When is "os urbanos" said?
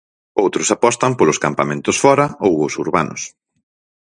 2.67-3.21